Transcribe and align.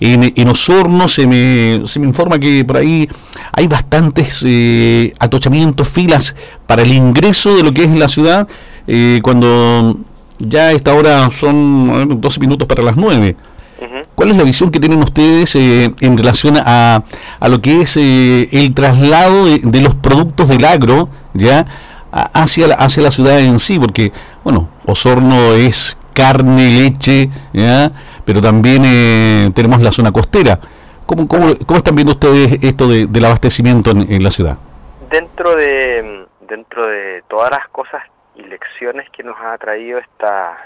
En, 0.00 0.32
en, 0.34 0.48
Osorno 0.48 1.06
se 1.06 1.24
me, 1.24 1.86
se 1.86 2.00
me 2.00 2.06
informa 2.08 2.40
que 2.40 2.64
por 2.64 2.78
ahí 2.78 3.08
hay 3.52 3.68
bastantes 3.68 4.44
eh, 4.44 5.14
atochamientos, 5.20 5.88
filas 5.88 6.34
para 6.66 6.82
el 6.82 6.92
ingreso 6.92 7.56
de 7.56 7.62
lo 7.62 7.72
que 7.72 7.84
es 7.84 7.90
la 7.90 8.08
ciudad, 8.08 8.48
eh, 8.88 9.20
cuando 9.22 9.96
ya 10.40 10.62
a 10.62 10.72
esta 10.72 10.94
hora 10.94 11.30
son 11.30 12.20
12 12.20 12.40
minutos 12.40 12.66
para 12.66 12.82
las 12.82 12.96
9. 12.96 13.36
¿Cuál 14.16 14.30
es 14.32 14.36
la 14.36 14.42
visión 14.42 14.72
que 14.72 14.80
tienen 14.80 15.00
ustedes 15.00 15.54
eh, 15.54 15.94
en 16.00 16.18
relación 16.18 16.56
a, 16.58 17.04
a, 17.38 17.48
lo 17.48 17.62
que 17.62 17.82
es 17.82 17.96
eh, 17.96 18.48
el 18.50 18.74
traslado 18.74 19.46
de, 19.46 19.60
de, 19.60 19.80
los 19.80 19.94
productos 19.94 20.48
del 20.48 20.64
agro 20.64 21.08
ya 21.34 21.66
hacia 22.10 22.66
la, 22.66 22.74
hacia 22.74 23.04
la 23.04 23.12
ciudad 23.12 23.38
en 23.38 23.60
sí? 23.60 23.78
Porque, 23.78 24.10
bueno, 24.42 24.70
Osorno 24.86 25.52
es 25.52 25.96
carne, 26.14 26.70
leche, 26.70 27.28
¿ya? 27.52 27.90
pero 28.24 28.40
también 28.40 28.82
eh, 28.86 29.50
tenemos 29.54 29.82
la 29.82 29.92
zona 29.92 30.12
costera. 30.12 30.58
¿Cómo, 31.06 31.28
cómo, 31.28 31.52
cómo 31.66 31.78
están 31.78 31.94
viendo 31.94 32.12
ustedes 32.14 32.64
esto 32.64 32.88
de, 32.88 33.06
del 33.06 33.24
abastecimiento 33.26 33.90
en, 33.90 34.10
en, 34.10 34.22
la 34.22 34.30
ciudad? 34.30 34.56
Dentro 35.10 35.54
de, 35.54 36.26
dentro 36.40 36.86
de 36.86 37.22
todas 37.28 37.50
las 37.50 37.68
cosas 37.68 38.02
y 38.34 38.42
lecciones 38.42 39.10
que 39.10 39.22
nos 39.22 39.36
ha 39.38 39.58
traído 39.58 39.98
esta, 39.98 40.56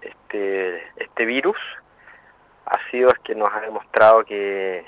este, 0.00 0.82
este 0.96 1.24
virus, 1.24 1.56
ha 2.66 2.78
sido 2.90 3.10
es 3.10 3.18
que 3.24 3.34
nos 3.34 3.48
ha 3.52 3.60
demostrado 3.60 4.24
que 4.24 4.84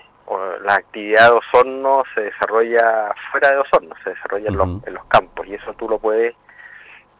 la 0.62 0.74
actividad 0.74 1.30
de 1.30 1.38
Osorno 1.38 2.04
se 2.14 2.20
desarrolla 2.20 3.12
fuera 3.32 3.50
de 3.50 3.58
Osorno, 3.58 3.94
se 4.04 4.10
desarrolla 4.10 4.50
uh 4.50 4.54
-huh. 4.54 4.62
en, 4.62 4.74
los, 4.74 4.86
en, 4.86 4.94
los, 4.94 5.04
campos 5.06 5.46
y 5.46 5.54
eso 5.54 5.72
tú 5.74 5.88
lo 5.88 5.98
puedes 5.98 6.34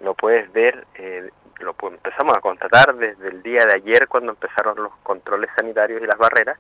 lo 0.01 0.15
puedes 0.15 0.51
ver 0.53 0.87
eh, 0.95 1.31
lo 1.61 1.75
empezamos 1.83 2.37
a 2.37 2.41
constatar 2.41 2.95
desde 2.95 3.29
el 3.29 3.43
día 3.43 3.65
de 3.67 3.75
ayer 3.75 4.09
cuando 4.09 4.33
empezaron 4.33 4.77
los 4.77 4.93
controles 5.03 5.51
sanitarios 5.57 6.03
y 6.03 6.07
las 6.07 6.19
barreras 6.19 6.59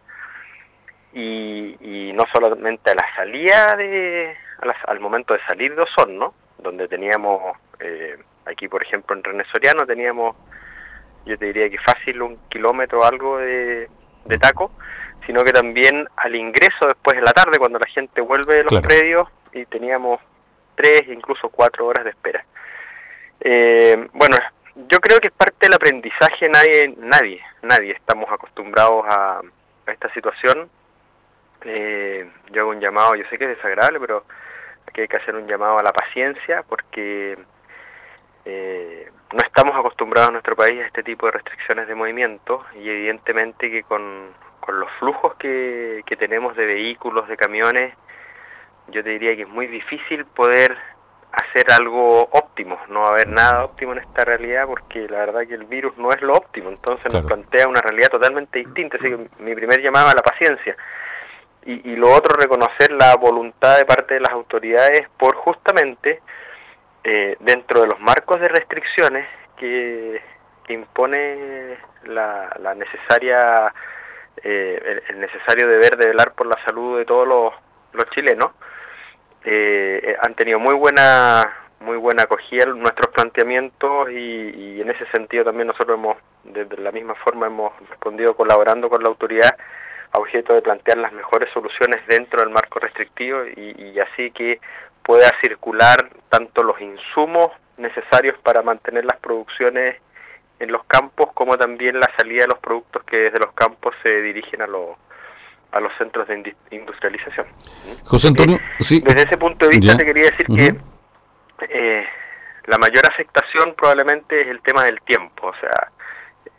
y, 1.12 1.76
y 1.80 2.12
no 2.12 2.24
solamente 2.32 2.90
a 2.90 2.94
la 2.94 3.06
salida 3.16 3.76
de 3.76 4.36
a 4.60 4.66
las, 4.66 4.76
al 4.86 5.00
momento 5.00 5.34
de 5.34 5.40
salir 5.46 5.74
de 5.74 5.82
Osorno 5.82 6.34
donde 6.58 6.86
teníamos 6.86 7.56
eh, 7.80 8.16
aquí 8.46 8.68
por 8.68 8.82
ejemplo 8.84 9.16
en 9.16 9.24
René 9.24 9.44
Soriano 9.50 9.86
teníamos 9.86 10.36
yo 11.26 11.36
te 11.38 11.46
diría 11.46 11.68
que 11.68 11.78
fácil 11.78 12.22
un 12.22 12.38
kilómetro 12.48 13.00
o 13.00 13.04
algo 13.04 13.38
de, 13.38 13.88
de, 14.24 14.38
taco 14.38 14.70
sino 15.26 15.44
que 15.44 15.52
también 15.52 16.06
al 16.16 16.36
ingreso 16.36 16.86
después 16.86 17.16
de 17.16 17.22
la 17.22 17.32
tarde 17.32 17.58
cuando 17.58 17.78
la 17.78 17.86
gente 17.86 18.20
vuelve 18.20 18.54
de 18.54 18.62
los 18.62 18.70
claro. 18.70 18.88
predios 18.88 19.28
y 19.52 19.66
teníamos 19.66 20.20
tres 20.76 21.02
incluso 21.08 21.48
cuatro 21.48 21.86
horas 21.86 22.04
de 22.04 22.10
espera 22.10 22.44
eh, 23.40 24.08
bueno 24.12 24.36
yo 24.88 25.00
creo 25.00 25.20
que 25.20 25.28
es 25.28 25.34
parte 25.34 25.66
del 25.66 25.74
aprendizaje, 25.74 26.48
nadie, 26.48 26.94
nadie, 26.98 27.42
nadie 27.62 27.92
estamos 27.92 28.30
acostumbrados 28.30 29.04
a, 29.08 29.40
esta 29.86 30.12
situación. 30.14 30.70
Eh, 31.64 32.30
yo 32.52 32.62
hago 32.62 32.70
un 32.70 32.80
llamado, 32.80 33.16
yo 33.16 33.24
sé 33.28 33.36
que 33.36 33.44
es 33.44 33.56
desagradable, 33.56 33.98
pero 33.98 34.24
aquí 34.86 35.00
hay 35.00 35.08
que 35.08 35.16
hacer 35.16 35.34
un 35.34 35.48
llamado 35.48 35.78
a 35.78 35.82
la 35.82 35.92
paciencia 35.92 36.62
porque 36.62 37.36
eh, 38.44 39.10
no 39.32 39.38
estamos 39.40 39.76
acostumbrados 39.76 40.28
en 40.28 40.34
nuestro 40.34 40.54
país 40.54 40.80
a 40.80 40.86
este 40.86 41.02
tipo 41.02 41.26
de 41.26 41.32
restricciones 41.32 41.88
de 41.88 41.94
movimiento 41.96 42.64
y 42.76 42.88
evidentemente 42.88 43.70
que 43.70 43.82
con, 43.82 44.30
con 44.60 44.78
los 44.78 44.90
flujos 45.00 45.34
que, 45.34 46.02
que 46.06 46.16
tenemos 46.16 46.56
de 46.56 46.66
vehículos, 46.66 47.28
de 47.28 47.36
camiones, 47.36 47.94
yo 48.88 49.02
te 49.02 49.10
diría 49.10 49.34
que 49.34 49.42
es 49.42 49.48
muy 49.48 49.66
difícil 49.66 50.24
poder 50.24 50.78
hacer 51.32 51.70
algo 51.72 52.28
óptimo, 52.32 52.78
no 52.88 53.02
va 53.02 53.08
a 53.08 53.12
haber 53.12 53.28
nada 53.28 53.64
óptimo 53.64 53.92
en 53.92 53.98
esta 53.98 54.24
realidad 54.24 54.66
porque 54.66 55.08
la 55.08 55.18
verdad 55.18 55.46
que 55.46 55.54
el 55.54 55.64
virus 55.64 55.96
no 55.96 56.12
es 56.12 56.20
lo 56.22 56.34
óptimo, 56.34 56.70
entonces 56.70 57.04
claro. 57.04 57.18
nos 57.18 57.26
plantea 57.26 57.68
una 57.68 57.80
realidad 57.80 58.08
totalmente 58.08 58.58
distinta, 58.58 58.96
así 58.96 59.10
que 59.10 59.28
mi 59.38 59.54
primer 59.54 59.80
llamado 59.80 60.08
a 60.08 60.14
la 60.14 60.22
paciencia 60.22 60.76
y, 61.64 61.90
y, 61.90 61.96
lo 61.96 62.10
otro 62.10 62.36
reconocer 62.36 62.90
la 62.90 63.14
voluntad 63.16 63.76
de 63.76 63.84
parte 63.84 64.14
de 64.14 64.20
las 64.20 64.32
autoridades 64.32 65.06
por 65.18 65.34
justamente 65.36 66.22
eh, 67.04 67.36
dentro 67.40 67.82
de 67.82 67.88
los 67.88 68.00
marcos 68.00 68.40
de 68.40 68.48
restricciones 68.48 69.26
que, 69.56 70.22
que 70.64 70.72
impone 70.72 71.76
la, 72.04 72.56
la 72.60 72.74
necesaria 72.74 73.74
eh, 74.42 74.82
el, 74.84 75.14
el, 75.14 75.20
necesario 75.20 75.68
deber 75.68 75.98
de 75.98 76.06
velar 76.06 76.32
por 76.32 76.46
la 76.46 76.56
salud 76.64 76.98
de 76.98 77.04
todos 77.04 77.28
los, 77.28 77.52
los 77.92 78.08
chilenos 78.10 78.52
eh, 79.44 80.16
han 80.20 80.34
tenido 80.34 80.58
muy 80.58 80.74
buena 80.74 81.56
muy 81.80 81.96
buena 81.96 82.24
acogida 82.24 82.66
nuestros 82.66 83.08
planteamientos 83.08 84.10
y, 84.10 84.80
en 84.82 84.90
ese 84.90 85.06
sentido 85.06 85.44
también 85.44 85.68
nosotros 85.68 85.98
hemos 85.98 86.16
de, 86.44 86.66
la 86.76 86.92
misma 86.92 87.14
forma 87.14 87.46
hemos 87.46 87.72
respondido 87.88 88.36
colaborando 88.36 88.90
con 88.90 89.02
la 89.02 89.08
autoridad 89.08 89.56
a 90.12 90.18
objeto 90.18 90.54
de 90.54 90.60
plantear 90.60 90.98
las 90.98 91.12
mejores 91.12 91.48
soluciones 91.52 92.06
dentro 92.06 92.40
del 92.40 92.50
marco 92.50 92.80
restrictivo 92.80 93.44
y 93.46 93.98
así 93.98 94.30
que 94.30 94.60
pueda 95.02 95.30
circular 95.40 96.10
tanto 96.28 96.62
los 96.62 96.80
insumos 96.80 97.52
necesarios 97.78 98.36
para 98.42 98.62
mantener 98.62 99.04
las 99.04 99.16
producciones 99.18 99.96
en 100.60 100.70
los 100.70 100.84
campos 100.84 101.32
como 101.32 101.56
también 101.56 101.98
la 101.98 102.10
salida 102.16 102.42
de 102.42 102.48
los 102.48 102.58
productos 102.58 103.02
que 103.04 103.16
desde 103.16 103.38
los 103.38 103.52
campos 103.52 103.94
se 104.02 104.20
dirigen 104.20 104.62
a 104.62 104.66
los 104.66 104.96
a 105.72 105.80
los 105.80 105.92
centros 105.98 106.26
de 106.28 106.54
industrialización. 106.70 107.46
José 108.04 108.28
Antonio, 108.28 108.58
sí. 108.78 109.00
Desde 109.00 109.22
ese 109.22 109.38
punto 109.38 109.66
de 109.66 109.76
vista 109.76 109.92
ya. 109.92 109.98
te 109.98 110.04
quería 110.04 110.24
decir 110.24 110.46
uh 110.48 110.54
-huh. 110.54 110.80
que 111.58 111.98
eh, 112.00 112.06
la 112.66 112.78
mayor 112.78 113.04
afectación 113.06 113.74
probablemente 113.76 114.40
es 114.42 114.48
el 114.48 114.60
tema 114.62 114.84
del 114.84 115.00
tiempo, 115.02 115.48
o 115.48 115.54
sea, 115.60 115.90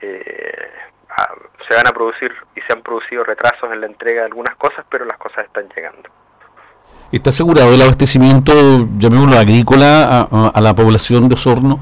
eh, 0.01 0.71
a, 1.09 1.29
se 1.67 1.75
van 1.75 1.87
a 1.87 1.91
producir 1.91 2.31
y 2.55 2.61
se 2.61 2.73
han 2.73 2.81
producido 2.81 3.23
retrasos 3.23 3.71
en 3.71 3.81
la 3.81 3.87
entrega 3.87 4.21
de 4.21 4.27
algunas 4.27 4.55
cosas, 4.55 4.85
pero 4.89 5.05
las 5.05 5.17
cosas 5.17 5.45
están 5.45 5.67
llegando. 5.75 6.09
¿Está 7.11 7.29
asegurado 7.29 7.73
el 7.73 7.81
abastecimiento, 7.81 8.53
llamémoslo 8.97 9.37
agrícola, 9.37 10.27
a, 10.31 10.47
a 10.47 10.61
la 10.61 10.73
población 10.73 11.27
de 11.27 11.33
Osorno? 11.35 11.79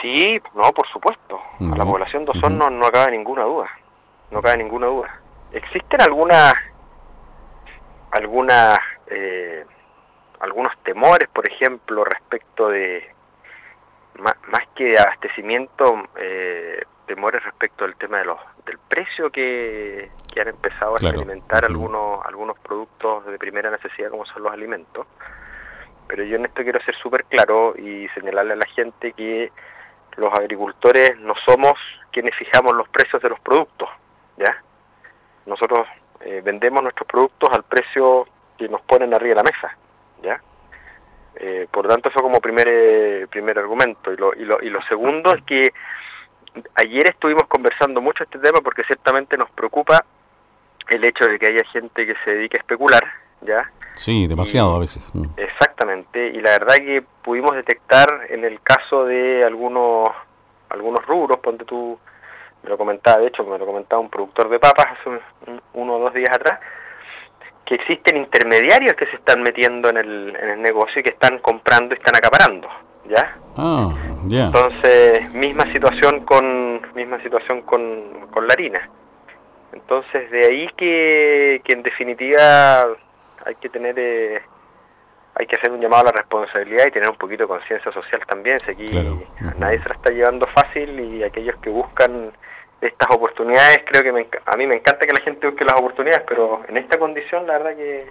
Sí, 0.00 0.40
no, 0.54 0.72
por 0.72 0.88
supuesto. 0.88 1.38
Uh 1.58 1.66
-huh. 1.66 1.74
A 1.74 1.76
la 1.76 1.84
población 1.84 2.24
de 2.24 2.30
Osorno 2.30 2.64
uh 2.64 2.68
-huh. 2.70 2.78
no 2.78 2.90
cabe 2.90 3.10
ninguna 3.12 3.42
duda. 3.42 3.68
No 4.30 4.40
cabe 4.40 4.56
ninguna 4.56 4.86
duda. 4.86 5.20
¿Existen 5.52 6.00
algunas 6.00 6.54
algunas 8.12 8.78
eh, 9.06 9.64
algunos 10.40 10.72
temores, 10.82 11.28
por 11.28 11.48
ejemplo, 11.48 12.04
respecto 12.04 12.68
de 12.68 13.14
más, 14.18 14.34
más 14.48 14.66
que 14.74 14.84
de 14.84 14.98
abastecimiento, 14.98 16.08
eh, 16.16 16.82
temores 17.06 17.42
respecto 17.44 17.84
del 17.84 17.96
tema 17.96 18.18
de 18.18 18.24
los 18.26 18.38
del 18.64 18.78
precio 18.78 19.30
que, 19.30 20.10
que 20.32 20.40
han 20.40 20.48
empezado 20.48 20.94
a 20.94 20.98
claro. 20.98 21.16
experimentar 21.16 21.64
algunos 21.64 22.24
algunos 22.24 22.58
productos 22.60 23.26
de 23.26 23.38
primera 23.38 23.70
necesidad 23.70 24.10
como 24.10 24.24
son 24.26 24.44
los 24.44 24.52
alimentos. 24.52 25.06
Pero 26.06 26.24
yo 26.24 26.36
en 26.36 26.46
esto 26.46 26.62
quiero 26.62 26.80
ser 26.82 26.96
súper 26.96 27.24
claro 27.24 27.74
y 27.76 28.08
señalarle 28.14 28.54
a 28.54 28.56
la 28.56 28.66
gente 28.66 29.12
que 29.12 29.52
los 30.16 30.32
agricultores 30.34 31.18
no 31.18 31.34
somos 31.44 31.74
quienes 32.10 32.34
fijamos 32.34 32.74
los 32.74 32.88
precios 32.88 33.22
de 33.22 33.28
los 33.28 33.40
productos, 33.40 33.88
¿ya? 34.36 34.60
Nosotros 35.50 35.86
eh, 36.20 36.40
vendemos 36.42 36.82
nuestros 36.82 37.06
productos 37.06 37.50
al 37.52 37.64
precio 37.64 38.26
que 38.56 38.68
nos 38.68 38.80
ponen 38.82 39.12
arriba 39.12 39.30
de 39.30 39.34
la 39.34 39.42
mesa, 39.42 39.76
¿ya? 40.22 40.40
Eh, 41.36 41.66
por 41.70 41.84
lo 41.84 41.90
tanto, 41.90 42.08
eso 42.08 42.20
como 42.20 42.40
primer, 42.40 42.66
eh, 42.68 43.26
primer 43.30 43.58
argumento. 43.58 44.12
Y 44.12 44.16
lo, 44.16 44.34
y, 44.34 44.44
lo, 44.44 44.62
y 44.62 44.70
lo 44.70 44.80
segundo 44.82 45.34
es 45.34 45.42
que 45.44 45.72
ayer 46.74 47.08
estuvimos 47.08 47.46
conversando 47.46 48.00
mucho 48.00 48.24
este 48.24 48.38
tema 48.38 48.60
porque 48.60 48.84
ciertamente 48.84 49.36
nos 49.36 49.50
preocupa 49.50 50.04
el 50.88 51.04
hecho 51.04 51.26
de 51.26 51.38
que 51.38 51.46
haya 51.46 51.64
gente 51.72 52.06
que 52.06 52.14
se 52.24 52.34
dedique 52.34 52.56
a 52.56 52.60
especular, 52.60 53.04
¿ya? 53.42 53.70
Sí, 53.94 54.26
demasiado 54.26 54.72
y, 54.72 54.76
a 54.76 54.80
veces. 54.80 55.14
Mm. 55.14 55.26
Exactamente, 55.36 56.28
y 56.28 56.40
la 56.40 56.50
verdad 56.50 56.76
que 56.76 57.02
pudimos 57.22 57.54
detectar 57.54 58.26
en 58.28 58.44
el 58.44 58.60
caso 58.60 59.04
de 59.04 59.44
algunos 59.44 60.10
algunos 60.68 61.04
rubros, 61.04 61.38
ponte 61.40 61.64
tú, 61.64 61.98
me 62.62 62.70
lo 62.70 62.78
comentaba, 62.78 63.18
de 63.18 63.28
hecho, 63.28 63.44
me 63.44 63.58
lo 63.58 63.66
comentaba 63.66 64.00
un 64.00 64.10
productor 64.10 64.48
de 64.48 64.58
papas 64.58 64.86
hace 64.98 65.08
un, 65.08 65.20
un, 65.46 65.62
uno 65.74 65.96
o 65.96 65.98
dos 66.00 66.14
días 66.14 66.34
atrás, 66.34 66.60
que 67.64 67.76
existen 67.76 68.16
intermediarios 68.16 68.94
que 68.94 69.06
se 69.06 69.16
están 69.16 69.42
metiendo 69.42 69.88
en 69.90 69.96
el, 69.96 70.36
en 70.36 70.48
el 70.50 70.62
negocio 70.62 71.00
y 71.00 71.02
que 71.02 71.10
están 71.10 71.38
comprando 71.38 71.94
y 71.94 71.98
están 71.98 72.16
acaparando, 72.16 72.68
¿ya? 73.08 73.36
Ah, 73.56 73.92
yeah. 74.28 74.46
Entonces, 74.46 75.32
misma 75.32 75.70
situación 75.72 76.24
con 76.24 76.80
misma 76.94 77.22
situación 77.22 77.62
con, 77.62 78.26
con 78.30 78.46
la 78.46 78.54
harina. 78.54 78.88
Entonces, 79.72 80.30
de 80.30 80.46
ahí 80.46 80.68
que, 80.76 81.60
que 81.64 81.72
en 81.72 81.82
definitiva 81.82 82.82
hay 83.46 83.54
que 83.60 83.68
tener... 83.68 83.94
Eh, 83.98 84.42
hay 85.32 85.46
que 85.46 85.56
hacer 85.56 85.70
un 85.70 85.80
llamado 85.80 86.02
a 86.02 86.06
la 86.06 86.12
responsabilidad 86.12 86.86
y 86.88 86.90
tener 86.90 87.08
un 87.08 87.16
poquito 87.16 87.44
de 87.44 87.48
conciencia 87.48 87.90
social 87.92 88.20
también. 88.26 88.58
Si 88.60 88.72
aquí 88.72 88.88
claro. 88.90 89.22
nadie 89.58 89.80
se 89.80 89.88
la 89.88 89.94
está 89.94 90.10
llevando 90.10 90.46
fácil 90.48 90.98
y 91.00 91.22
aquellos 91.22 91.56
que 91.62 91.70
buscan 91.70 92.32
estas 92.80 93.10
oportunidades, 93.10 93.80
creo 93.86 94.02
que 94.02 94.12
me, 94.12 94.26
a 94.46 94.56
mí 94.56 94.66
me 94.66 94.76
encanta 94.76 95.06
que 95.06 95.12
la 95.12 95.20
gente 95.20 95.46
busque 95.46 95.64
las 95.64 95.76
oportunidades, 95.76 96.22
pero 96.26 96.62
en 96.68 96.76
esta 96.76 96.98
condición 96.98 97.46
la 97.46 97.58
verdad 97.58 97.76
que... 97.76 98.10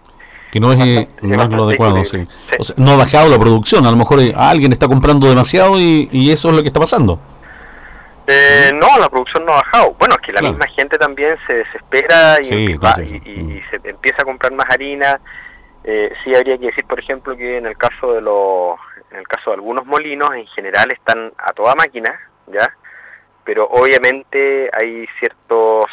Que 0.51 0.59
no 0.59 0.71
es, 0.71 0.79
bastante, 0.79 1.27
no 1.27 1.43
es 1.43 1.49
lo 1.49 1.63
adecuado, 1.65 2.03
sí. 2.05 2.25
Sí. 2.25 2.55
O 2.57 2.63
sea, 2.63 2.75
no 2.79 2.91
ha 2.91 2.97
bajado 2.97 3.29
la 3.29 3.37
producción, 3.37 3.85
a 3.85 3.91
lo 3.91 3.97
mejor 3.97 4.19
alguien 4.35 4.71
está 4.71 4.87
comprando 4.87 5.27
demasiado 5.27 5.79
y, 5.79 6.09
y, 6.11 6.31
eso 6.31 6.49
es 6.49 6.55
lo 6.55 6.61
que 6.61 6.69
está 6.69 6.79
pasando. 6.79 7.19
Eh, 8.25 8.71
no, 8.73 8.97
la 8.99 9.09
producción 9.09 9.45
no 9.45 9.53
ha 9.53 9.57
bajado. 9.57 9.95
Bueno, 9.99 10.15
es 10.15 10.21
que 10.21 10.31
la 10.31 10.41
misma 10.41 10.67
gente 10.67 10.97
también 10.97 11.35
se 11.45 11.53
desespera 11.53 12.41
y, 12.41 12.47
y, 12.47 13.61
se 13.69 13.89
empieza 13.89 14.23
a 14.23 14.25
comprar 14.25 14.51
más 14.53 14.67
harina. 14.71 15.19
Eh, 15.83 16.11
sí 16.23 16.35
habría 16.35 16.57
que 16.57 16.67
decir, 16.67 16.85
por 16.85 16.99
ejemplo, 16.99 17.35
que 17.35 17.57
en 17.57 17.67
el 17.67 17.77
caso 17.77 18.13
de 18.13 18.21
los, 18.21 18.75
en 19.11 19.17
el 19.17 19.27
caso 19.27 19.51
de 19.51 19.55
algunos 19.55 19.85
molinos, 19.85 20.29
en 20.33 20.45
general 20.47 20.91
están 20.91 21.31
a 21.37 21.53
toda 21.53 21.75
máquina, 21.75 22.19
ya, 22.47 22.71
pero 23.49 23.67
obviamente 23.67 24.69
hay 24.71 25.07
ciertos 25.17 25.87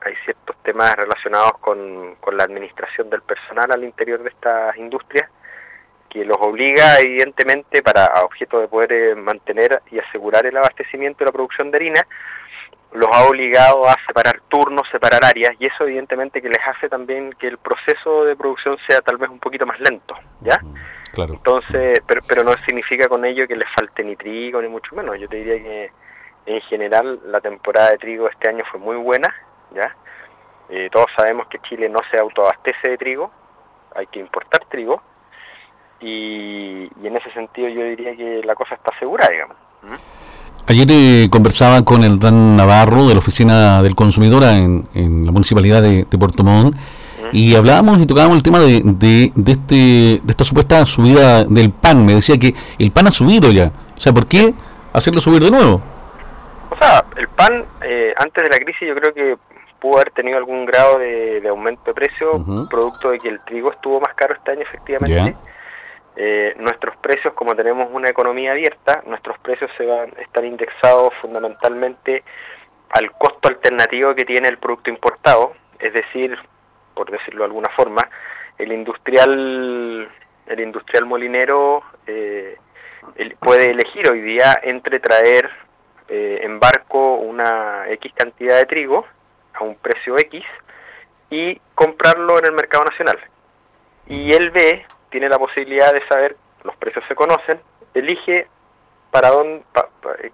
hay 0.00 0.16
ciertos 0.24 0.56
temas 0.64 0.96
relacionados 0.96 1.52
con, 1.60 2.16
con 2.16 2.36
la 2.36 2.42
administración 2.42 3.08
del 3.08 3.22
personal 3.22 3.70
al 3.70 3.84
interior 3.84 4.20
de 4.20 4.30
estas 4.30 4.76
industrias 4.76 5.30
que 6.08 6.24
los 6.24 6.36
obliga 6.40 6.98
evidentemente 6.98 7.84
para 7.84 8.06
a 8.06 8.24
objeto 8.24 8.58
de 8.58 8.66
poder 8.66 8.92
eh, 8.92 9.14
mantener 9.14 9.80
y 9.92 10.00
asegurar 10.00 10.44
el 10.44 10.56
abastecimiento 10.56 11.22
y 11.22 11.26
la 11.26 11.30
producción 11.30 11.70
de 11.70 11.76
harina, 11.76 12.06
los 12.94 13.08
ha 13.12 13.28
obligado 13.28 13.88
a 13.88 13.94
separar 14.04 14.40
turnos, 14.48 14.88
separar 14.90 15.24
áreas 15.24 15.54
y 15.60 15.66
eso 15.66 15.84
evidentemente 15.84 16.42
que 16.42 16.48
les 16.48 16.66
hace 16.66 16.88
también 16.88 17.32
que 17.34 17.46
el 17.46 17.58
proceso 17.58 18.24
de 18.24 18.34
producción 18.34 18.76
sea 18.88 19.00
tal 19.02 19.18
vez 19.18 19.30
un 19.30 19.38
poquito 19.38 19.66
más 19.66 19.78
lento, 19.78 20.16
¿ya? 20.40 20.60
Claro. 21.12 21.34
Entonces, 21.34 22.00
pero, 22.08 22.22
pero 22.26 22.42
no 22.42 22.56
significa 22.66 23.06
con 23.06 23.24
ello 23.24 23.46
que 23.46 23.54
les 23.54 23.68
falte 23.70 24.02
ni 24.02 24.16
trigo 24.16 24.60
ni 24.60 24.66
mucho 24.66 24.96
menos. 24.96 25.16
Yo 25.20 25.28
te 25.28 25.36
diría 25.36 25.62
que 25.62 25.92
en 26.46 26.60
general 26.62 27.20
la 27.26 27.40
temporada 27.40 27.90
de 27.90 27.98
trigo 27.98 28.28
este 28.28 28.48
año 28.48 28.64
fue 28.70 28.80
muy 28.80 28.96
buena, 28.96 29.32
¿ya? 29.74 29.94
Eh, 30.68 30.88
todos 30.90 31.06
sabemos 31.16 31.46
que 31.48 31.58
Chile 31.60 31.88
no 31.88 32.00
se 32.10 32.18
autoabastece 32.18 32.90
de 32.90 32.98
trigo, 32.98 33.30
hay 33.94 34.06
que 34.06 34.20
importar 34.20 34.64
trigo 34.70 35.02
y, 36.00 36.88
en 37.04 37.16
ese 37.16 37.30
sentido 37.32 37.68
yo 37.68 37.84
diría 37.84 38.16
que 38.16 38.42
la 38.44 38.54
cosa 38.54 38.74
está 38.74 38.90
segura, 38.98 39.28
digamos. 39.30 39.56
¿Mm? 39.82 39.94
Ayer 40.68 40.86
eh, 40.90 41.28
conversaba 41.30 41.84
con 41.84 42.04
el 42.04 42.18
Dan 42.18 42.56
Navarro 42.56 43.06
de 43.08 43.14
la 43.14 43.18
Oficina 43.18 43.82
del 43.82 43.94
Consumidor 43.94 44.44
en, 44.44 45.26
la 45.26 45.32
Municipalidad 45.32 45.82
de, 45.82 46.06
Puerto 46.18 46.44
Montt 46.44 46.74
¿Mm? 46.74 47.28
y 47.32 47.54
hablábamos 47.54 47.98
y 47.98 48.06
tocábamos 48.06 48.36
el 48.36 48.42
tema 48.42 48.60
de, 48.60 48.80
de, 48.84 49.32
este, 49.52 49.74
de 50.22 50.30
esta 50.30 50.44
supuesta 50.44 50.86
subida 50.86 51.44
del 51.44 51.70
pan. 51.70 52.06
Me 52.06 52.14
decía 52.14 52.38
que 52.38 52.54
el 52.78 52.90
pan 52.92 53.08
ha 53.08 53.12
subido 53.12 53.50
ya. 53.50 53.72
O 53.96 54.00
sea, 54.00 54.12
¿por 54.12 54.26
qué 54.26 54.54
hacerlo 54.92 55.20
subir 55.20 55.42
de 55.42 55.50
nuevo? 55.50 55.82
O 56.72 56.76
sea, 56.78 57.04
el 57.16 57.28
pan 57.28 57.66
eh, 57.82 58.14
antes 58.16 58.42
de 58.42 58.48
la 58.48 58.58
crisis 58.58 58.88
yo 58.88 58.94
creo 58.94 59.12
que 59.12 59.36
pudo 59.78 59.96
haber 59.96 60.10
tenido 60.12 60.38
algún 60.38 60.64
grado 60.64 60.98
de, 60.98 61.46
aumento 61.46 61.82
de 61.84 61.92
precio, 61.92 62.42
producto 62.70 63.10
de 63.10 63.18
que 63.18 63.28
el 63.28 63.40
trigo 63.44 63.70
estuvo 63.70 64.00
más 64.00 64.14
caro 64.14 64.34
este 64.34 64.52
año 64.52 64.62
efectivamente. 64.62 65.36
Eh, 66.16 66.54
nuestros 66.58 66.96
precios, 66.96 67.34
como 67.34 67.54
tenemos 67.54 67.88
una 67.92 68.08
economía 68.08 68.52
abierta, 68.52 69.02
nuestros 69.06 69.38
precios 69.40 69.70
se 69.76 69.84
van 69.84 70.14
están 70.18 70.46
indexados 70.46 71.12
fundamentalmente 71.20 72.24
al 72.90 73.12
costo 73.12 73.48
alternativo 73.48 74.14
que 74.14 74.24
tiene 74.24 74.48
el 74.48 74.56
producto 74.56 74.88
importado, 74.88 75.52
es 75.78 75.92
decir, 75.92 76.38
por 76.94 77.10
decirlo 77.10 77.40
de 77.40 77.46
alguna 77.46 77.68
forma, 77.76 78.08
el 78.56 78.72
industrial, 78.72 80.08
el 80.46 80.60
industrial 80.60 81.04
molinero 81.04 81.82
eh, 82.06 82.56
puede 83.40 83.72
elegir 83.72 84.08
hoy 84.08 84.22
día 84.22 84.58
entre 84.62 85.00
traer 85.00 85.50
eh, 86.14 86.40
en 86.42 86.60
barco 86.60 87.14
una 87.14 87.88
X 87.88 88.12
cantidad 88.14 88.58
de 88.58 88.66
trigo 88.66 89.06
a 89.54 89.64
un 89.64 89.76
precio 89.76 90.18
X 90.18 90.44
y 91.30 91.58
comprarlo 91.74 92.38
en 92.38 92.44
el 92.44 92.52
mercado 92.52 92.84
nacional. 92.84 93.18
Y 94.06 94.34
él 94.34 94.50
ve 94.50 94.84
tiene 95.08 95.30
la 95.30 95.38
posibilidad 95.38 95.90
de 95.90 96.06
saber, 96.08 96.36
los 96.64 96.76
precios 96.76 97.02
se 97.08 97.14
conocen, 97.14 97.62
elige 97.94 98.46
para 99.10 99.30
dónde, 99.30 99.64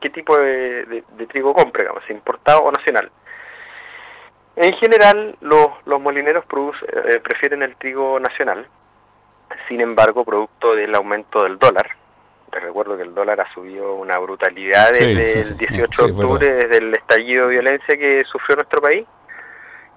qué 0.01 0.11
tipo 0.11 0.37
de, 0.37 1.05
trigo 1.29 1.55
compra, 1.55 1.83
digamos, 1.83 2.11
importado 2.11 2.65
o 2.65 2.73
nacional. 2.73 3.13
En 4.57 4.73
general, 4.79 5.37
los, 5.41 5.69
los 5.85 6.01
molineros 6.01 6.45
eh, 6.45 7.21
prefieren 7.21 7.63
el 7.63 7.77
trigo 7.77 8.19
nacional, 8.19 8.67
sin 9.69 9.81
embargo, 9.81 10.25
producto 10.25 10.75
del 10.75 10.93
aumento 10.97 11.45
del 11.45 11.57
dólar, 11.57 11.89
te 12.51 12.61
recuerdo 12.61 12.97
que 12.97 13.03
el 13.03 13.15
dólar 13.15 13.41
ha 13.41 13.53
subido 13.53 13.95
una 13.95 14.19
brutalidad 14.19 14.93
desde 14.93 15.41
el 15.41 15.57
18 15.57 16.07
de 16.07 16.13
octubre, 16.13 16.53
desde 16.53 16.77
el 16.79 16.95
estallido 16.95 17.47
de 17.47 17.53
violencia 17.53 17.97
que 17.97 18.25
sufrió 18.25 18.57
nuestro 18.57 18.81
país, 18.81 19.07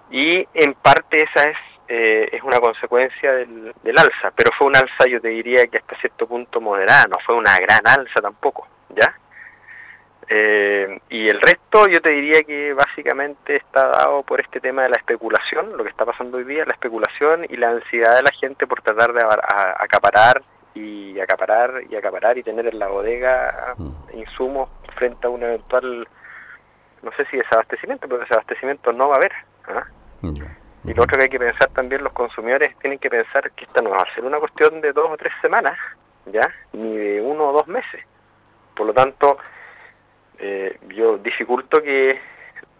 y 0.09 0.47
en 0.53 0.73
parte 0.73 1.23
esa 1.23 1.49
es 1.49 1.57
eh, 1.93 2.29
es 2.31 2.41
una 2.41 2.61
consecuencia 2.61 3.33
del, 3.33 3.73
alza, 3.97 4.31
pero 4.33 4.49
fue 4.57 4.67
un 4.67 4.77
alza, 4.77 5.07
yo 5.09 5.19
te 5.19 5.27
diría 5.27 5.67
que 5.67 5.77
hasta 5.77 5.99
cierto 5.99 6.25
punto 6.25 6.61
moderada, 6.61 7.05
no 7.09 7.17
fue 7.25 7.35
una 7.35 7.59
gran 7.59 7.85
alza 7.85 8.21
tampoco, 8.21 8.65
¿ya? 8.95 9.13
Eh, 10.29 11.01
y 11.09 11.27
el 11.27 11.41
resto 11.41 11.87
yo 11.87 12.01
te 12.01 12.11
diría 12.11 12.43
que 12.43 12.71
básicamente 12.71 13.57
está 13.57 13.89
dado 13.89 14.23
por 14.23 14.39
este 14.39 14.61
tema 14.61 14.83
de 14.83 14.89
la 14.89 14.95
especulación, 14.95 15.75
lo 15.75 15.83
que 15.83 15.89
está 15.89 16.05
pasando 16.05 16.37
hoy 16.37 16.45
día, 16.45 16.63
la 16.65 16.71
especulación 16.71 17.45
y 17.49 17.57
la 17.57 17.71
ansiedad 17.71 18.15
de 18.15 18.23
la 18.23 18.31
gente 18.39 18.67
por 18.67 18.81
tratar 18.81 19.11
de 19.11 19.25
acaparar 19.77 20.41
y 20.73 21.19
acaparar 21.19 21.83
y 21.89 21.95
acaparar 21.95 22.37
y 22.37 22.43
tener 22.43 22.67
en 22.67 22.79
la 22.79 22.87
bodega 22.87 23.75
mm. 23.77 24.17
insumos 24.17 24.69
frente 24.95 25.27
a 25.27 25.29
un 25.29 25.43
eventual, 25.43 26.07
no 27.01 27.11
sé 27.13 27.25
si 27.25 27.37
desabastecimiento, 27.37 28.07
pero 28.07 28.21
desabastecimiento 28.21 28.93
no 28.93 29.09
va 29.09 29.15
a 29.15 29.17
haber. 29.17 29.33
¿ah? 29.67 29.85
Y 30.83 30.93
lo 30.93 31.03
otro 31.03 31.17
que 31.17 31.23
hay 31.23 31.29
que 31.29 31.39
pensar 31.39 31.69
también, 31.69 32.03
los 32.03 32.13
consumidores 32.13 32.75
tienen 32.79 32.99
que 32.99 33.09
pensar 33.09 33.51
que 33.51 33.65
esta 33.65 33.81
no 33.81 33.91
va 33.91 33.97
a 33.97 34.15
ser 34.15 34.23
una 34.23 34.39
cuestión 34.39 34.81
de 34.81 34.93
dos 34.93 35.09
o 35.11 35.17
tres 35.17 35.33
semanas, 35.41 35.77
¿ya? 36.25 36.49
Ni 36.73 36.97
de 36.97 37.21
uno 37.21 37.49
o 37.49 37.53
dos 37.53 37.67
meses. 37.67 38.03
Por 38.75 38.87
lo 38.87 38.93
tanto, 38.93 39.37
eh, 40.39 40.79
yo 40.89 41.17
dificulto 41.17 41.81
que 41.81 42.19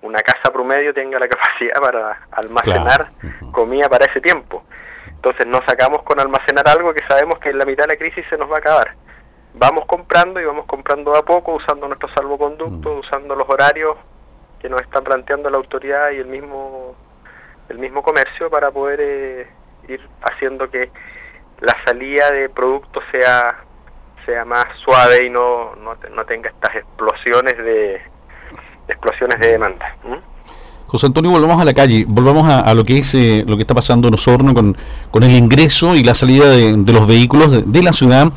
una 0.01 0.19
casa 0.21 0.51
promedio 0.51 0.93
tenga 0.93 1.19
la 1.19 1.27
capacidad 1.29 1.79
para 1.79 2.27
almacenar 2.31 3.11
comida 3.51 3.87
para 3.87 4.05
ese 4.05 4.19
tiempo. 4.19 4.60
Entonces 5.21 5.45
no 5.45 5.59
sacamos 5.67 6.01
con 6.01 6.19
almacenar 6.19 6.67
algo 6.67 6.95
que 6.95 7.05
sabemos 7.07 7.37
que 7.37 7.49
en 7.51 7.59
la 7.59 7.65
mitad 7.65 7.83
de 7.83 7.89
la 7.89 7.95
crisis 7.95 8.25
se 8.27 8.39
nos 8.39 8.49
va 8.49 8.55
a 8.55 8.57
acabar. 8.57 8.95
Vamos 9.53 9.85
comprando 9.85 10.41
y 10.41 10.45
vamos 10.45 10.65
comprando 10.65 11.15
a 11.15 11.23
poco, 11.23 11.53
usando 11.53 11.87
nuestro 11.87 12.09
salvoconducto, 12.15 12.93
usando 12.93 13.35
los 13.35 13.47
horarios 13.47 13.97
que 14.59 14.67
nos 14.67 14.81
están 14.81 15.03
planteando 15.03 15.51
la 15.51 15.57
autoridad 15.57 16.09
y 16.09 16.17
el 16.17 16.25
mismo 16.25 16.95
el 17.69 17.77
mismo 17.77 18.01
comercio 18.01 18.49
para 18.49 18.71
poder 18.71 18.99
eh, 18.99 19.47
ir 19.89 20.01
haciendo 20.23 20.71
que 20.71 20.89
la 21.59 21.75
salida 21.85 22.31
de 22.31 22.49
productos 22.49 23.03
sea 23.11 23.63
sea 24.25 24.43
más 24.43 24.65
suave 24.83 25.25
y 25.25 25.29
no, 25.29 25.75
no, 25.75 26.25
tenga 26.25 26.49
estas 26.49 26.77
explosiones 26.77 27.57
de 27.59 28.01
explosiones 28.87 29.39
de 29.39 29.49
demanda. 29.49 29.95
José 30.91 31.05
Antonio, 31.05 31.31
volvamos 31.31 31.61
a 31.61 31.63
la 31.63 31.73
calle, 31.73 32.05
volvamos 32.05 32.49
a, 32.49 32.73
lo 32.73 32.83
que 32.83 32.97
es 32.97 33.15
eh, 33.15 33.45
lo 33.47 33.55
que 33.55 33.61
está 33.61 33.73
pasando 33.73 34.09
en 34.09 34.13
Osorno 34.13 34.53
con, 34.53 34.75
con 35.09 35.23
el 35.23 35.31
ingreso 35.37 35.95
y 35.95 36.03
la 36.03 36.13
salida 36.13 36.49
de, 36.49 36.75
los 36.91 37.07
vehículos 37.07 37.63
de, 37.65 37.81
la 37.81 37.93
ciudad. 37.93 38.33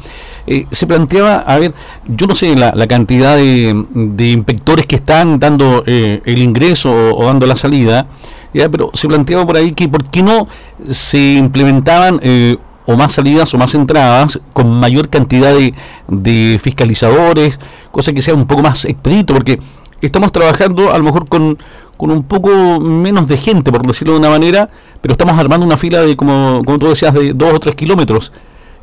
Eh, 0.46 0.64
se 0.70 0.86
planteaba, 0.86 1.38
a 1.38 1.58
ver, 1.58 1.74
yo 2.06 2.28
no 2.28 2.34
sé 2.36 2.54
la, 2.54 2.70
la 2.76 2.86
cantidad 2.86 3.34
de, 3.34 3.84
de, 3.90 4.30
inspectores 4.30 4.86
que 4.86 4.94
están 4.94 5.40
dando 5.40 5.82
el 5.84 6.38
ingreso 6.38 6.92
o, 7.16 7.26
dando 7.26 7.44
la 7.44 7.56
salida, 7.56 8.06
pero 8.52 8.92
se 8.94 9.08
planteaba 9.08 9.44
por 9.44 9.56
ahí 9.56 9.72
que 9.72 9.88
por 9.88 10.04
qué 10.04 10.22
no 10.22 10.46
se 10.88 11.34
implementaban 11.34 12.20
eh, 12.22 12.56
o 12.86 12.96
más 12.96 13.14
salidas 13.14 13.52
o 13.52 13.58
más 13.58 13.74
entradas 13.74 14.38
con 14.52 14.70
mayor 14.78 15.08
cantidad 15.08 15.52
de, 15.52 15.74
de 16.06 16.60
fiscalizadores, 16.62 17.58
cosa 17.90 18.12
que 18.12 18.22
sea 18.22 18.34
un 18.34 18.46
poco 18.46 18.62
más 18.62 18.84
expedito, 18.84 19.34
porque 19.34 19.58
estamos 20.00 20.32
trabajando 20.32 20.92
a 20.92 20.98
lo 20.98 21.04
mejor 21.04 21.28
con, 21.28 21.58
con 21.96 22.10
un 22.10 22.24
poco 22.24 22.80
menos 22.80 23.26
de 23.26 23.36
gente, 23.36 23.70
por 23.70 23.86
decirlo 23.86 24.14
de 24.14 24.20
una 24.20 24.30
manera, 24.30 24.68
pero 25.00 25.12
estamos 25.12 25.38
armando 25.38 25.66
una 25.66 25.76
fila 25.76 26.00
de, 26.00 26.16
como, 26.16 26.62
como 26.64 26.78
tú 26.78 26.88
decías, 26.88 27.14
de 27.14 27.32
dos 27.32 27.52
o 27.52 27.60
tres 27.60 27.74
kilómetros. 27.74 28.32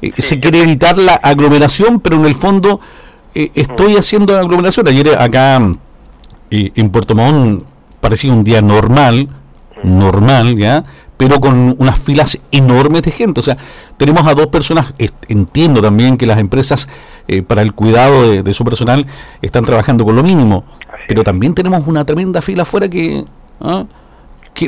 Eh, 0.01 0.13
se 0.17 0.39
quiere 0.39 0.61
evitar 0.61 0.97
la 0.97 1.13
aglomeración, 1.15 1.99
pero 1.99 2.17
en 2.17 2.25
el 2.25 2.35
fondo 2.35 2.79
eh, 3.35 3.51
estoy 3.55 3.97
haciendo 3.97 4.37
aglomeración. 4.37 4.87
Ayer 4.87 5.17
acá 5.19 5.61
en 6.49 6.89
Puerto 6.89 7.15
Montt 7.15 7.63
parecía 8.01 8.33
un 8.33 8.43
día 8.43 8.61
normal, 8.61 9.29
normal, 9.83 10.57
¿ya? 10.57 10.83
Pero 11.17 11.39
con 11.39 11.75
unas 11.77 11.99
filas 11.99 12.39
enormes 12.51 13.03
de 13.03 13.11
gente. 13.11 13.39
O 13.39 13.43
sea, 13.43 13.57
tenemos 13.97 14.25
a 14.25 14.33
dos 14.33 14.47
personas, 14.47 14.93
entiendo 15.27 15.81
también 15.81 16.17
que 16.17 16.25
las 16.25 16.39
empresas 16.39 16.89
eh, 17.27 17.43
para 17.43 17.61
el 17.61 17.73
cuidado 17.73 18.41
de, 18.41 18.53
su 18.53 18.65
personal 18.65 19.05
están 19.41 19.63
trabajando 19.63 20.03
con 20.03 20.15
lo 20.15 20.23
mínimo, 20.23 20.63
pero 21.07 21.23
también 21.23 21.53
tenemos 21.53 21.85
una 21.87 22.05
tremenda 22.05 22.41
fila 22.41 22.63
afuera 22.63 22.87
que... 22.87 23.23
¿ah? 23.59 23.85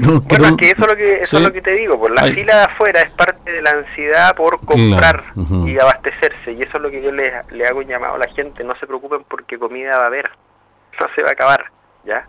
bueno, 0.02 0.58
que 0.58 0.72
eso 0.72 0.82
es 0.82 0.88
lo 0.88 0.96
que, 0.96 1.22
eso 1.22 1.38
es 1.38 1.44
lo 1.44 1.54
que 1.54 1.62
te 1.62 1.74
digo, 1.74 2.00
por 2.00 2.14
pues, 2.14 2.22
la 2.22 2.34
fila 2.34 2.56
de 2.56 2.64
afuera 2.64 3.02
es 3.02 3.12
parte 3.12 3.52
de 3.52 3.62
la 3.62 3.72
ansiedad 3.72 4.36
por 4.36 4.60
comprar 4.66 5.24
y 5.36 5.78
abastecerse, 5.78 6.54
y 6.54 6.62
eso 6.62 6.72
es 6.76 6.82
lo 6.82 6.90
que 6.90 7.02
yo 7.02 7.12
le, 7.12 7.32
le 7.52 7.68
hago 7.68 7.80
un 7.80 7.88
llamado 7.88 8.16
a 8.16 8.18
la 8.18 8.28
gente, 8.30 8.64
no 8.64 8.74
se 8.80 8.88
preocupen 8.88 9.24
porque 9.28 9.60
comida 9.60 9.98
va 9.98 10.04
a 10.04 10.08
haber, 10.08 10.32
no 11.00 11.08
se 11.16 11.22
va 11.22 11.30
a 11.30 11.34
acabar, 11.34 11.66
¿ya? 12.06 12.26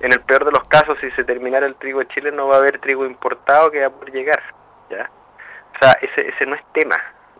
en 0.00 0.12
el 0.12 0.20
peor 0.20 0.44
de 0.44 0.50
los 0.50 0.64
casos, 0.64 0.98
si 1.00 1.10
se 1.12 1.24
terminara 1.24 1.66
el 1.66 1.76
trigo 1.76 2.00
en 2.00 2.08
Chile, 2.08 2.32
no 2.32 2.48
va 2.48 2.56
a 2.56 2.58
haber 2.58 2.78
trigo 2.78 3.06
importado 3.06 3.70
que 3.70 3.80
va 3.80 3.86
a 3.86 3.90
poder 3.90 4.12
llegar. 4.12 4.42
¿ya? 4.90 5.10
O 5.74 5.78
sea, 5.78 5.92
ese, 6.02 6.28
ese 6.28 6.46
no 6.46 6.54
es 6.54 6.62
tema. 6.72 6.96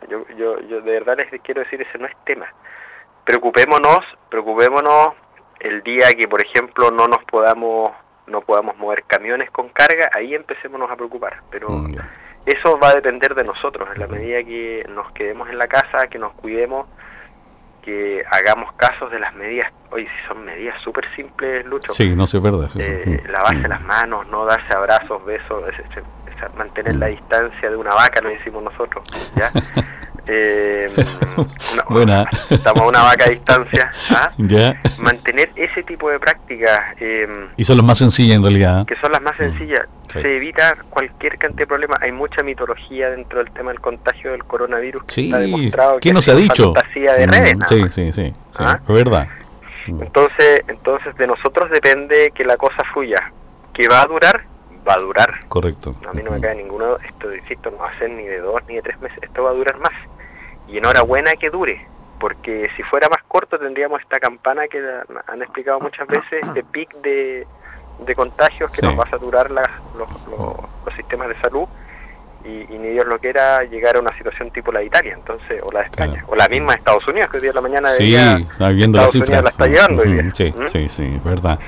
Yo, 0.09 0.27
yo, 0.37 0.61
yo 0.61 0.81
de 0.81 0.93
verdad 0.93 1.17
les 1.19 1.41
quiero 1.43 1.63
decir, 1.63 1.83
ese 1.83 1.99
no 1.99 2.07
es 2.07 2.17
tema. 2.25 2.47
Preocupémonos, 3.25 4.01
preocupémonos 4.29 5.15
el 5.65 5.83
día 5.83 6.13
que, 6.13 6.29
por 6.29 6.45
ejemplo, 6.45 6.91
no 6.91 7.09
nos 7.09 7.25
podamos 7.25 7.91
no 8.27 8.41
podamos 8.41 8.77
mover 8.79 9.05
camiones 9.05 9.51
con 9.51 9.69
carga, 9.69 10.11
ahí 10.15 10.35
empecémonos 10.35 10.91
a 10.91 10.97
preocupar. 10.97 11.43
Pero 11.51 11.69
mm, 11.71 11.95
eso 12.47 12.79
va 12.79 12.91
a 12.91 12.95
depender 12.95 13.35
de 13.35 13.45
nosotros, 13.45 13.89
en 13.95 14.01
la 14.01 14.07
medida 14.07 14.43
que 14.43 14.87
nos 14.89 15.11
quedemos 15.13 15.49
en 15.51 15.59
la 15.59 15.67
casa, 15.67 16.07
que 16.09 16.19
nos 16.19 16.33
cuidemos, 16.33 16.87
que 17.83 18.25
hagamos 18.31 18.73
casos 18.75 19.11
de 19.11 19.19
las 19.19 19.35
medidas. 19.35 19.71
Oye, 19.91 20.09
si 20.09 20.27
son 20.27 20.45
medidas 20.45 20.83
súper 20.83 21.05
simples, 21.15 21.67
Lucho. 21.67 21.93
Sí, 21.93 22.17
no 22.17 22.27
sé, 22.27 22.39
es 22.39 22.43
verdad. 22.43 22.71
Eh, 22.79 23.23
lavarse 23.29 23.67
mm. 23.67 23.71
las 23.71 23.83
manos, 23.83 24.27
no 24.29 24.47
darse 24.47 24.75
abrazos, 24.75 25.23
besos, 25.25 25.65
mantener 26.57 26.95
la 26.97 27.09
mm. 27.09 27.11
distancia 27.11 27.71
de 27.71 27.77
una 27.77 27.95
vaca, 27.95 28.21
lo 28.23 28.31
decimos 28.31 28.63
nosotros. 28.63 29.05
¿ya? 29.37 29.51
Eh, 30.27 30.89
Buena. 31.89 32.27
Estamos 32.51 32.83
a 32.83 32.87
una 32.89 33.03
vaca 33.03 33.27
a 33.27 33.31
distancia. 33.31 33.93
¿ah? 34.11 34.33
Mantener 34.99 35.51
ese 35.57 35.83
tipo 35.83 36.11
de 36.11 36.19
prácticas. 36.19 36.81
Eh, 37.01 37.29
y 37.57 37.65
son 37.65 37.77
las 37.77 37.87
más 37.87 37.99
sencillas 37.99 38.37
en 38.37 38.43
realidad. 38.43 38.87
Que 38.87 38.97
son 38.97 39.13
las 39.13 39.23
más 39.23 39.35
mm, 39.35 39.39
sencillas. 39.39 39.87
Se 40.09 40.37
evita 40.37 40.77
cualquier 40.91 41.39
cantidad 41.39 41.61
de 41.61 41.67
problemas. 41.67 42.01
Hay 42.01 42.13
mucha 42.13 42.43
mitología 42.43 43.11
dentro 43.11 43.43
del 43.43 43.53
tema 43.53 43.73
del 43.73 43.81
contagio 43.81 44.31
del 44.31 44.45
coronavirus. 44.45 45.03
Sí, 45.09 45.33
¿qué 46.01 46.13
nos 46.13 46.29
ha 46.29 46.35
dicho? 46.35 46.73
De 46.95 47.27
redes, 47.27 47.57
sí, 47.69 47.83
sí, 47.91 48.13
sí, 48.13 48.33
¿Ah? 48.59 48.79
es 48.81 48.95
verdad. 48.95 49.29
Entonces, 49.87 50.63
entonces 50.69 51.15
de 51.17 51.27
nosotros 51.27 51.71
depende 51.71 52.33
que 52.35 52.45
la 52.45 52.57
cosa 52.57 52.83
fluya. 52.93 53.33
Que 53.73 53.89
va 53.89 54.03
a 54.03 54.07
durar, 54.07 54.45
va 54.87 54.95
a 54.95 54.99
durar. 54.99 55.47
Correcto. 55.49 55.95
A 56.09 56.13
mí 56.13 56.23
no 56.23 56.31
me 56.31 56.41
cae 56.41 56.55
ninguno, 56.55 56.97
esto 56.99 57.35
insisto, 57.35 57.71
no 57.71 57.79
va 57.79 57.91
a 57.91 57.99
ser 57.99 58.11
ni 58.11 58.25
de 58.25 58.39
dos 58.39 58.61
ni 58.69 58.77
de 58.77 58.83
tres 58.83 59.01
meses, 59.01 59.19
esto 59.21 59.43
va 59.43 59.51
a 59.51 59.55
durar 59.55 59.79
más. 59.81 59.93
Y 60.69 60.79
enhorabuena 60.79 61.33
que 61.33 61.51
dure, 61.51 61.87
porque 62.19 62.69
si 62.77 62.83
fuera 62.85 63.09
más 63.09 63.23
corto 63.29 63.59
tendríamos 63.59 64.01
esta 64.01 64.19
campana 64.19 64.67
que 64.69 64.83
han 65.27 65.43
explicado 65.43 65.81
muchas 65.81 66.07
veces, 66.09 66.41
de 66.55 66.63
pic 66.73 66.95
de, 67.03 67.47
contagios 68.17 68.71
que 68.71 68.83
nos 68.83 68.99
va 68.99 69.05
a 69.05 69.11
saturar 69.11 69.51
los, 69.51 69.69
los, 69.97 70.95
sistemas 70.97 71.29
de 71.29 71.41
salud. 71.41 71.67
Y, 72.45 72.79
ni 72.79 72.89
Dios 72.91 73.07
lo 73.07 73.19
quiera 73.19 73.63
llegar 73.65 73.97
a 73.97 74.01
una 74.01 74.15
situación 74.19 74.51
tipo 74.51 74.71
la 74.71 74.81
de 74.81 74.87
Italia, 74.87 75.15
entonces, 75.15 75.63
o 75.63 75.73
la 75.73 75.81
de 75.81 75.87
España, 75.87 76.25
o 76.27 76.37
la 76.37 76.47
misma 76.47 76.73
de 76.73 76.79
Estados 76.79 77.09
Unidos, 77.09 77.31
que 77.31 77.39
hoy 77.39 77.43
día 77.43 77.51
de 77.51 77.55
la 77.55 77.61
mañana 77.63 77.91
sí, 77.93 78.15
está 78.15 78.69
viendo 78.69 78.99
Estados 78.99 79.15
Unidos 79.29 79.45
la 79.45 79.51
está 79.51 79.67
llevando 79.67 80.03
Sí, 80.35 80.53
¿Mm? 80.55 80.67
sí, 80.67 80.89
sí, 80.91 81.15
es 81.17 81.25
verdad. 81.25 81.59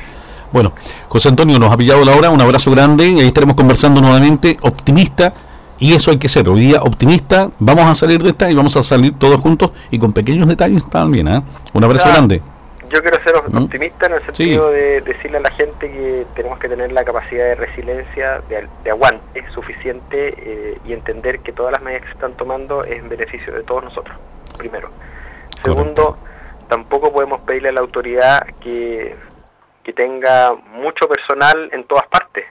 Bueno, 0.52 0.74
José 1.08 1.28
Antonio 1.28 1.58
nos 1.58 1.72
ha 1.72 1.76
pillado 1.76 2.04
la 2.04 2.14
hora, 2.14 2.30
un 2.30 2.40
abrazo 2.40 2.70
grande 2.70 3.06
y 3.06 3.20
ahí 3.20 3.26
estaremos 3.26 3.56
conversando 3.56 4.00
nuevamente, 4.00 4.56
optimista, 4.62 5.32
y 5.78 5.95
eso 5.95 6.11
hay 6.11 6.18
que 6.18 6.28
ser, 6.28 6.49
hoy 6.49 6.61
día 6.61 6.83
optimista, 6.83 7.50
vamos 7.59 7.85
a 7.85 7.95
salir 7.95 8.23
de 8.23 8.30
esta 8.30 8.50
y 8.50 8.54
vamos 8.54 8.76
a 8.76 8.83
salir 8.83 9.18
todos 9.18 9.40
juntos 9.40 9.73
y 9.90 9.99
con 9.99 10.12
pequeños 10.12 10.49
detalles 10.49 10.88
también, 10.88 11.28
¿eh? 11.28 11.42
Un 11.73 11.85
abrazo 11.85 12.09
grande. 12.09 12.42
Yo 12.88 13.02
quiero 13.02 13.23
ser 13.25 13.35
¿Mm? 13.49 13.64
optimista 13.64 14.06
en 14.06 14.12
el 14.14 14.25
sentido 14.26 14.71
de 14.71 15.00
decirle 15.00 15.38
a 15.38 15.40
la 15.40 15.50
gente 15.50 15.90
que 15.90 16.26
tenemos 16.37 16.59
que 16.59 16.68
tener 16.68 16.92
la 16.92 17.04
capacidad 17.04 17.45
de 17.45 17.54
resiliencia, 17.56 18.42
de, 18.49 18.90
aguante 18.90 19.45
suficiente 19.52 20.35
eh, 20.37 20.78
y 20.85 20.92
entender 20.92 21.40
que 21.40 21.52
todas 21.52 21.73
las 21.73 21.83
medidas 21.83 22.02
que 22.02 22.09
se 22.09 22.14
están 22.14 22.35
tomando 22.35 22.83
es 22.83 22.99
en 22.99 23.09
beneficio 23.09 23.52
de 23.52 23.64
todos 23.64 23.83
nosotros, 23.83 24.16
primero. 24.56 24.90
Segundo, 25.64 26.16
tampoco 26.68 27.12
podemos 27.12 27.40
pedirle 27.40 27.71
a 27.71 27.73
la 27.73 27.80
autoridad 27.80 28.47
que 28.61 29.16
que 29.87 29.92
tenga 29.92 30.52
mucho 30.73 31.09
personal 31.09 31.71
en 31.73 31.85
todas 31.85 32.09
partes. 32.09 32.45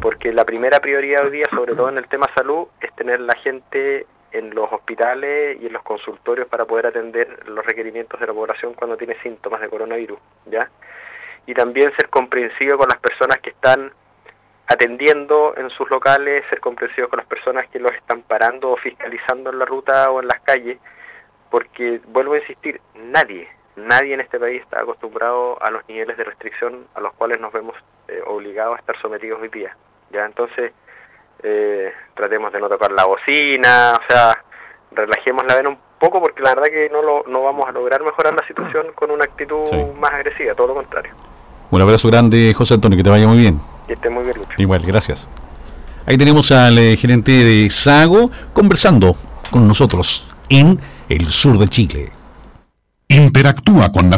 Porque 0.00 0.32
la 0.32 0.44
primera 0.44 0.80
prioridad 0.80 1.24
hoy 1.24 1.30
día, 1.30 1.46
sobre 1.50 1.74
todo 1.74 1.88
en 1.88 1.98
el 1.98 2.08
tema 2.08 2.28
salud, 2.34 2.66
es 2.80 2.94
tener 2.96 3.20
la 3.20 3.34
gente 3.36 4.06
en 4.32 4.54
los 4.54 4.70
hospitales 4.70 5.58
y 5.60 5.66
en 5.66 5.72
los 5.72 5.82
consultorios 5.82 6.48
para 6.48 6.64
poder 6.64 6.86
atender 6.86 7.48
los 7.48 7.64
requerimientos 7.64 8.20
de 8.20 8.26
la 8.26 8.32
población 8.32 8.74
cuando 8.74 8.96
tiene 8.96 9.16
síntomas 9.22 9.60
de 9.60 9.68
coronavirus, 9.68 10.18
¿ya? 10.46 10.70
Y 11.46 11.54
también 11.54 11.92
ser 11.96 12.08
comprensivo 12.10 12.76
con 12.76 12.88
las 12.88 12.98
personas 12.98 13.38
que 13.38 13.50
están 13.50 13.92
atendiendo 14.66 15.54
en 15.56 15.70
sus 15.70 15.88
locales, 15.90 16.44
ser 16.50 16.60
comprensivo 16.60 17.08
con 17.08 17.18
las 17.18 17.26
personas 17.26 17.68
que 17.68 17.78
los 17.78 17.92
están 17.92 18.22
parando 18.22 18.70
o 18.72 18.76
fiscalizando 18.76 19.50
en 19.50 19.58
la 19.60 19.64
ruta 19.64 20.10
o 20.10 20.20
en 20.20 20.26
las 20.26 20.40
calles, 20.40 20.78
porque 21.50 22.00
vuelvo 22.08 22.34
a 22.34 22.38
insistir, 22.38 22.80
nadie, 22.94 23.48
nadie 23.76 24.14
en 24.14 24.20
este 24.20 24.38
país 24.38 24.62
está 24.62 24.82
acostumbrado 24.82 25.62
a 25.62 25.70
los 25.70 25.86
niveles 25.88 26.16
de 26.16 26.24
restricción 26.24 26.86
a 26.94 27.00
los 27.00 27.12
cuales 27.14 27.40
nos 27.40 27.52
vemos 27.52 27.76
eh, 28.08 28.20
obligados 28.26 28.76
a 28.76 28.80
estar 28.80 29.00
sometidos 29.00 29.40
hoy 29.40 29.48
día. 29.48 29.76
Ya 30.10 30.24
entonces 30.24 30.72
eh, 31.42 31.92
tratemos 32.14 32.52
de 32.52 32.60
no 32.60 32.68
tocar 32.68 32.90
la 32.92 33.04
bocina, 33.04 34.00
o 34.00 34.12
sea, 34.12 34.42
relajemos 34.92 35.44
la 35.46 35.54
vena 35.54 35.68
un 35.70 35.78
poco 35.98 36.20
porque 36.20 36.42
la 36.42 36.54
verdad 36.54 36.66
que 36.66 36.88
no, 36.90 37.02
lo, 37.02 37.24
no 37.26 37.42
vamos 37.42 37.68
a 37.68 37.72
lograr 37.72 38.02
mejorar 38.02 38.34
la 38.34 38.46
situación 38.46 38.92
con 38.94 39.10
una 39.10 39.24
actitud 39.24 39.64
más 39.98 40.12
agresiva, 40.12 40.54
todo 40.54 40.68
lo 40.68 40.74
contrario. 40.74 41.12
Un 41.70 41.82
abrazo 41.82 42.08
grande, 42.08 42.54
José 42.54 42.74
Antonio, 42.74 42.96
que 42.96 43.04
te 43.04 43.10
vaya 43.10 43.26
muy 43.26 43.38
bien. 43.38 43.60
Que 43.86 43.94
esté 43.94 44.08
muy 44.08 44.22
bien, 44.24 44.36
Lucho. 44.36 44.50
Igual, 44.56 44.82
gracias. 44.86 45.28
Ahí 46.06 46.16
tenemos 46.16 46.52
al 46.52 46.78
eh, 46.78 46.96
gerente 46.96 47.32
de 47.32 47.68
Sago 47.68 48.30
conversando 48.52 49.16
con 49.50 49.66
nosotros 49.66 50.28
en 50.48 50.78
el 51.08 51.28
sur 51.28 51.58
de 51.58 51.68
Chile. 51.68 52.15
Interactúa 53.08 53.92
con 53.92 54.10
las 54.10 54.14